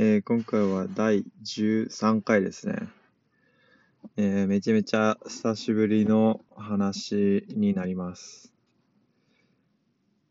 [0.00, 2.88] えー今回は第13回ですね。
[4.16, 8.52] えーめちゃめちゃ久しぶりの話になります。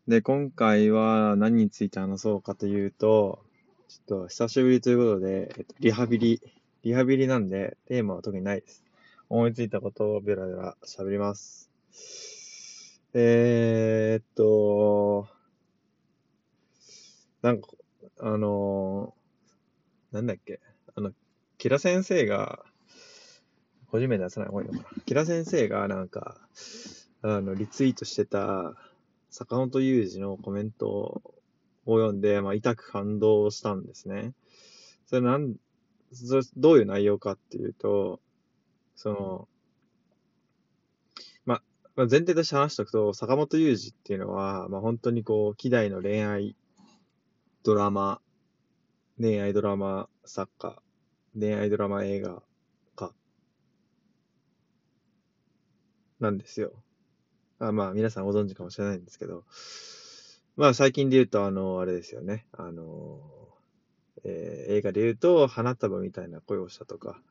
[0.07, 3.43] で、今回は何について話そうかというと、
[3.89, 6.41] ちょっと久しぶりということで、えっと、リハビリ、
[6.83, 8.85] リハビリなんでテーマは特にないです。
[9.27, 11.69] 思いついたことをベラベラ喋ります。
[13.13, 15.27] えーっと、
[17.41, 17.67] なんか、
[18.21, 19.26] あのー
[20.11, 20.59] なんだっけ、
[20.95, 21.11] あの、
[21.57, 22.63] キラ先生が、
[23.89, 25.01] 個人名出さない方がいいのかな。
[25.05, 26.37] キラ先生がなんか、
[27.21, 28.75] あの、リツイートしてた、
[29.29, 31.21] 坂本雄二のコメント
[31.85, 34.33] を読んで、まあ、痛く感動したんですね。
[35.05, 35.55] それなん、
[36.13, 38.19] それどういう内容かっていうと、
[38.95, 39.47] その、
[41.45, 41.61] まあ、
[41.95, 46.55] まあ前提として話しておくと、坂本雄二っていうのは、まあ、本当にこう、希代の恋愛
[47.63, 48.21] ドラマ、
[49.19, 50.81] 恋愛ドラマ作家、
[51.39, 52.41] 恋愛ドラマ映画
[52.95, 53.13] 家
[56.19, 56.73] なんですよ。
[57.59, 59.45] あまあ、皆さんご存知かもしれないんですけど、
[60.55, 62.47] まあ、最近で言うと、あの、あれですよね。
[62.53, 63.21] あの、
[64.23, 67.21] えー映画で言うと、花束みたいな恋をしたとか、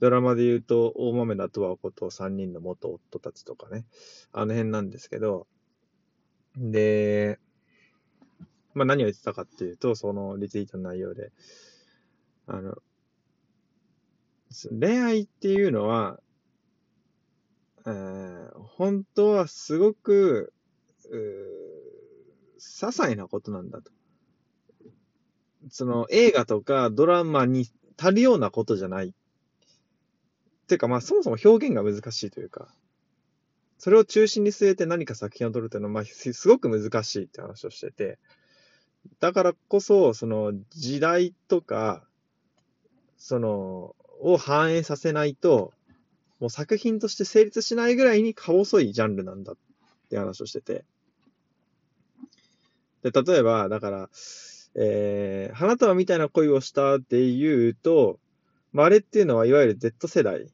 [0.00, 3.86] ドラマで言うと、大豆田とはこと3人の元夫たちとかね、
[4.32, 5.46] あの辺なんですけど、
[6.56, 7.38] で、
[8.78, 11.30] まあ何を言ってたかっていうと、そのリツイートの内容で、
[12.46, 12.76] あの、
[14.80, 16.20] 恋愛っていうのは、
[17.86, 18.38] えー
[18.78, 20.52] 本当はすごく、
[21.10, 21.78] うー
[22.58, 23.90] 些細なことなんだと。
[25.70, 29.08] その映画とかドラマに足るようなことじゃない。
[29.08, 29.12] っ
[30.68, 32.74] ていうかまあそもそも表現が難しいというか、
[33.78, 38.18] それを中心に据えて何か作品を撮るっていうのは、まあすごく難しいって話をしてて、
[39.20, 42.06] だからこそ、その時代とか、
[43.16, 45.72] その、を反映させないと、
[46.40, 49.56] もう作品として成立しないぐらいにか細いジャンルなんだっ
[50.08, 50.84] て話をしてて。
[53.02, 54.10] で、例えば、だから、
[54.74, 58.20] えー、花束みたいな恋をしたっていうと、
[58.72, 60.46] まあ、あれっていうのは、いわゆる Z 世代っ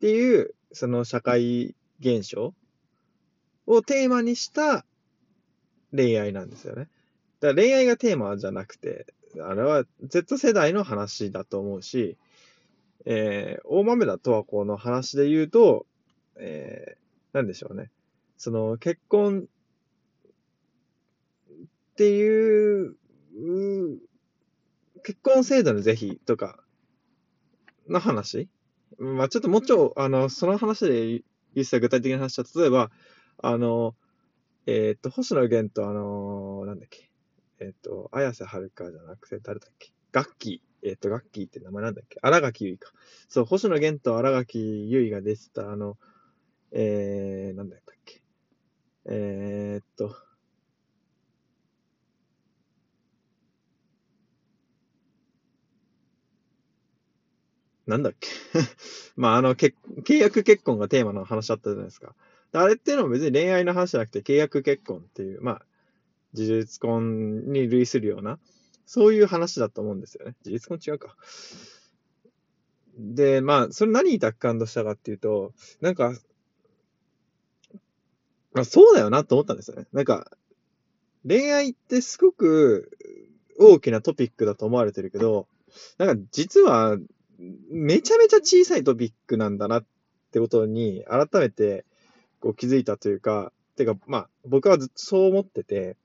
[0.00, 2.54] ていう、その社会現象
[3.66, 4.84] をテーマにした
[5.94, 6.88] 恋愛なんですよね。
[7.42, 9.12] だから恋愛がテーマじゃなくて、
[9.44, 12.16] あれは Z 世代の話だと思うし、
[13.04, 15.84] えー、大豆田とわ子の話で言うと、
[16.36, 17.90] えー、なんでしょうね。
[18.38, 19.48] その結婚
[21.52, 22.94] っていう、
[25.02, 26.62] 結婚制度の是非とか
[27.88, 28.48] の話
[28.98, 32.92] まあちょっともうちょい、あの、その話で言ってた具体的な話は、例えば、
[33.38, 33.96] あの、
[34.66, 37.11] えっ、と、星野源とあのなんだっけ。
[37.62, 39.92] えっ、と、綾瀬はるかじゃなくて、誰だっけ？
[40.10, 40.88] ガッキー。
[40.88, 42.18] えっ、と、ガッキーって名前なんだっけ？
[42.22, 43.00] 荒垣結衣か。
[43.28, 44.58] そう、星野源と荒垣
[44.90, 45.96] 結衣が出てた、あの、
[46.72, 48.22] えー、なんだっけ？
[49.04, 50.16] えー、っと、
[57.86, 58.28] なんだっけ？
[59.16, 59.74] まあ、あの、け
[60.04, 62.14] 契約結婚がテーマの話だったじゃないですか。
[62.52, 65.66] あれっていうのは別に恋愛の話じゃなくて、契約結婚っていう、まあ、
[66.32, 68.38] 事実婚に類するような、
[68.86, 70.34] そういう話だと思うんですよね。
[70.42, 71.16] 事実婚違うか。
[72.98, 76.14] で、まあ、それ何に達感としたかっていうと、なんか、
[78.52, 79.86] まあ、そうだよなと思ったんですよね。
[79.92, 80.30] なんか、
[81.26, 82.90] 恋愛ってすごく
[83.58, 85.46] 大きなトピックだと思われてるけど、
[85.98, 86.98] なんか実は
[87.70, 89.84] めちゃめちゃ小さいトピックなんだなっ
[90.32, 91.84] てことに改めて
[92.40, 95.96] こう気づいたというか、てかまあ僕はずっとそう思ってて、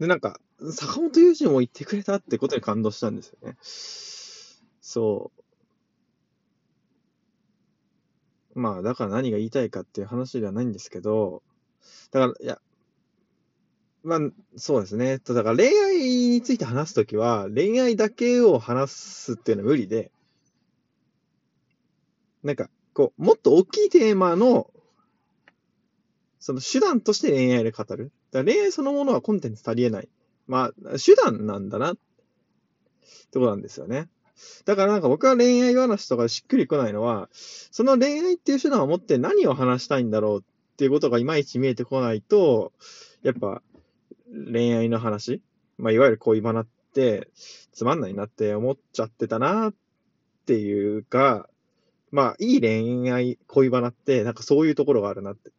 [0.00, 0.40] でなんか
[0.72, 3.56] 坂本雄二も言ってくれたってことに感動したんですよね。
[4.80, 5.30] そ
[8.54, 8.58] う。
[8.58, 11.42] まあだから何が言いたいかっていう話ではないんですけど、
[12.10, 12.60] だから、いや、
[14.02, 14.20] まあ、
[14.56, 15.18] そうですね。
[15.18, 20.10] だから恋愛について話すときは、恋愛だけを話すっていうのは無理で、
[22.42, 24.70] なんか、こう、もっと大きいテーマの、
[26.38, 28.10] その手段として恋愛で語る。
[28.32, 30.08] だ恋愛そのものはコンテンツ足りえない。
[30.46, 32.00] まあ、手段なんだな、って
[33.34, 34.08] ことなんですよね。
[34.64, 42.72] だからなんか僕は恋愛話とかしっくりこないのは、その恋愛っていう手段を持って何を話したいんだろうっていうことがいまいち見えてこないと、
[43.22, 43.62] やっぱ
[44.32, 45.42] 恋愛の話、
[45.78, 47.28] まあ、いわゆる恋バナって
[47.72, 49.74] つまんないなって思っちゃってたなっ
[50.46, 51.48] ていうか、
[52.10, 55.50] まあ、いい恋愛、恋バナってなんかそういうところがあるなって。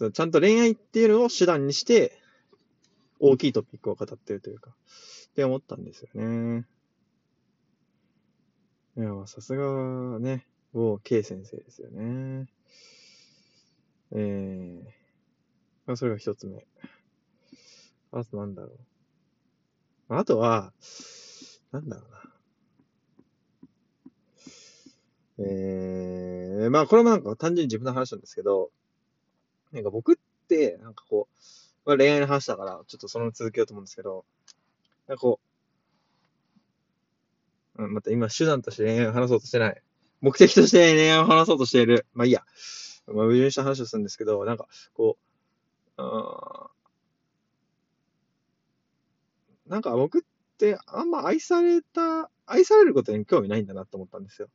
[0.00, 2.18] そのちゃんと恋愛っていうのを手段にして、
[3.18, 4.74] 大きいトピックを語ってるというか、っ
[5.34, 6.64] て思ったんですよね。
[8.96, 12.46] いや、さすがね、某 K 先生ですよね。
[14.12, 14.84] えー、
[15.84, 16.66] まあ、それが一つ目。
[18.10, 18.70] あとなんだろ
[20.08, 20.16] う。
[20.16, 20.72] あとは、
[21.72, 22.10] なんだろう
[25.44, 25.46] な。
[25.46, 28.70] えー、まあこれもなんか単純に自分の話なんですけど、
[29.72, 30.16] なんか僕っ
[30.48, 34.24] て、なんかこう、まあ、恋愛の話だから、ちょっとその続けようと思うんですけど、
[35.06, 35.40] なんかこ
[37.78, 39.82] う、うん、また今手段として恋愛を話そうとしてない。
[40.20, 42.06] 目的として恋愛を話そうとしている。
[42.12, 42.44] まあいいや。
[43.06, 46.70] まあ、矛盾した話をするんですけど、なんか、こう、あ
[49.66, 50.22] なんか僕っ
[50.58, 54.48] てあんま愛された、愛されることに興味ないんだなと思ったんですよ。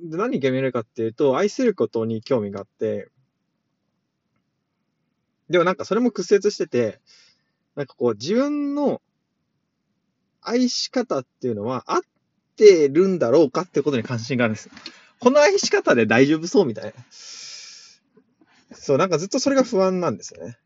[0.00, 3.08] で、何に興味あるかっていうと、愛することに興味があって、
[5.48, 7.00] でもなんかそれも屈折してて、
[7.76, 9.02] なんかこう自分の
[10.40, 12.00] 愛し方っていうのは合っ
[12.56, 14.70] てるんだろうかってことに関心があるんです。
[15.20, 16.92] この愛し方で大丈夫そうみたいな。
[18.72, 20.58] そう、なんかずっとそれが不安なんですよね。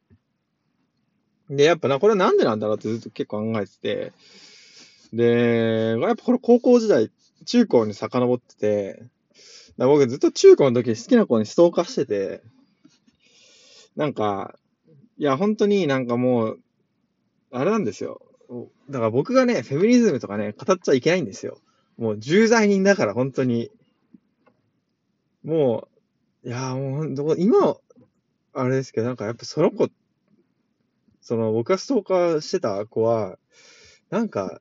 [1.51, 4.13] で、やっぱな、これなんでなんだろうってずっと結構考えてて、
[5.13, 7.11] で、やっぱこれ高校時代、
[7.47, 9.03] 中高に遡ってて、
[9.87, 12.43] 僕ずっと中高の時好きな子にストーカーしてて、
[13.97, 14.59] なんか、
[15.19, 16.61] いや、本当になんかもう、
[17.51, 18.21] あれなんですよ。
[18.91, 21.61] だから僕がね、フェミニズムとかね、語っちゃいけないんですよ。
[21.97, 23.71] もう重罪人だから、本当に。
[25.45, 25.89] も
[26.45, 27.77] う、いや、もう、今、
[28.53, 29.89] あれですけど、なんかやっぱその子、
[31.21, 33.39] その僕がストーカーしてた子は、
[34.11, 34.61] なんか、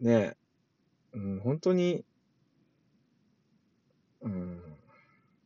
[0.00, 0.36] ね、
[1.12, 2.04] うん、本当に、
[4.22, 4.60] うん。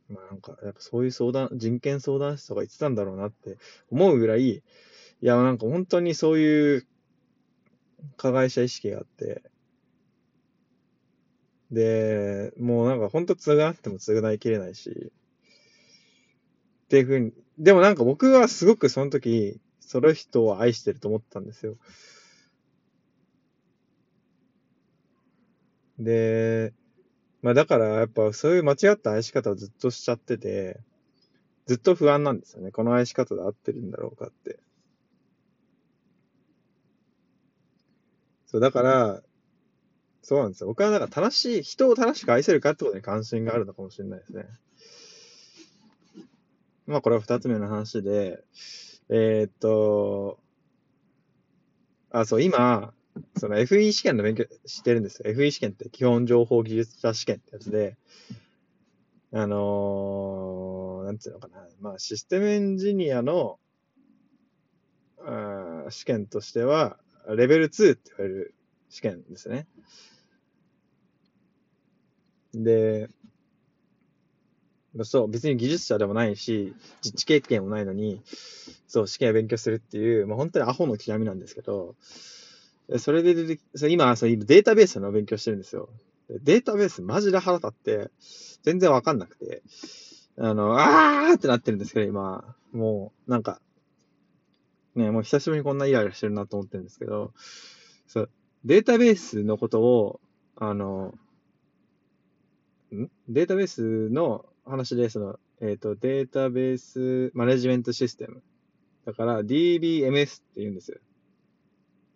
[0.08, 3.58] まあなんか、やっぱそういう相談、人権相談室とか言ってたんだろうなって
[3.90, 4.62] 思うぐらい、い
[5.20, 6.86] や、なんか本当にそういう
[8.16, 9.42] 加害者意識があって、
[11.70, 15.12] で、もうなんか本当償っても償いきれないし、
[16.84, 21.76] っていうふうに、でもなんか僕はすごくその時、その人を愛してると思ったんですよ。
[25.98, 26.72] で、
[27.44, 30.80] まあだからやっぱそういう間違った愛し方をずっとしちゃってて、
[31.66, 32.70] ずっと不安なんですよね。
[32.70, 34.58] この愛し方で合ってるんだろうかって。
[38.46, 39.22] そう、だから、
[40.22, 40.68] そうなんですよ。
[40.68, 44.46] 僕はなんか正しい、人を正しく愛せるかってことに関心があるのかもしれないですね。
[46.86, 48.42] まあこれは二つ目の話で、
[49.10, 50.38] えー、っと、
[52.10, 52.94] あ、そう、今、
[53.36, 55.30] その FE 試験の勉強してるんですよ。
[55.30, 57.96] FE 試験って基本情報技術者試験ってやつで、
[59.32, 61.66] あのー、なんていうのかな。
[61.80, 63.58] まあ、システムエンジニアの、
[65.26, 68.54] あ試験としては、レベル2って言われる
[68.90, 69.66] 試験ですね。
[72.54, 73.08] で、
[75.02, 76.72] そう、別に技術者でもないし、
[77.02, 78.22] 実地経験もないのに、
[78.86, 81.96] そう、試験を勉強するっていう、まあ、本当にアホの極みなんですけど、
[82.98, 85.88] それで出てそ今、そデータベースの勉強してるんですよ。
[86.28, 88.10] データベースマジで腹立って、
[88.62, 89.62] 全然わかんなくて、
[90.38, 93.60] あの、あーってなってるんですけど、今、もう、なんか、
[94.94, 97.32] ね、もう久しぶりにこんなイライラしてるなと思ってるんですけど、
[98.06, 98.30] そう、
[98.64, 100.20] データベースのことを、
[100.56, 101.14] あの、
[102.94, 103.10] ん？
[103.28, 108.42] データベースの話で、その、えっ、ー、と、データベースマネジメントシステム。
[109.04, 110.98] だから DBMS って言うんですよ。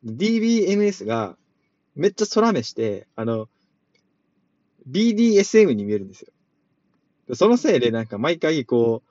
[0.04, 1.36] DBMS が
[1.94, 3.48] めっちゃ空目して、あの、
[4.90, 6.32] BDSM に見えるんですよ。
[7.34, 9.02] そのせいでなんか毎回こ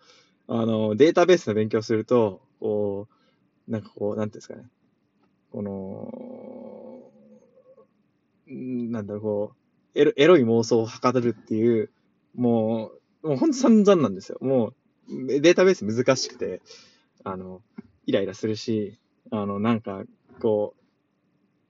[0.48, 3.08] う、あの、データベースの勉強すると、こ
[3.68, 4.64] う、なんかこう、なんていうんですかね。
[5.52, 7.12] この、
[8.48, 9.52] なんだろう、こ
[9.94, 11.90] う、エロエロい妄想をはかどるっていう、
[12.36, 12.92] も
[13.24, 14.38] う、もうほんと散々なんですよ。
[14.42, 14.74] も
[15.10, 16.62] う、データベース難しくて、
[17.24, 17.62] あの、
[18.06, 18.98] イライラするし、
[19.32, 20.04] あの、なんか、
[20.38, 20.76] こ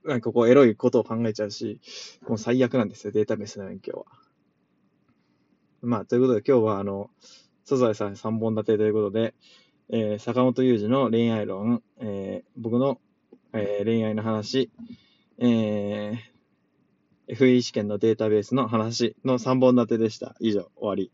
[0.03, 1.79] う、なんかこう、エロいことを考えちゃうし、
[2.27, 4.17] もう最悪なんですよ、データベースの勉強は。
[5.81, 7.09] まあ、ということで今日は、あの、
[7.65, 9.33] サザエさん3本立てということで、
[9.89, 13.00] えー、坂本雄二の恋愛論、えー、僕の、
[13.53, 14.71] えー、恋愛の話、
[15.39, 20.36] えー、FE 試験のデータベースの話の3本立てでした。
[20.39, 21.12] 以上、終わり。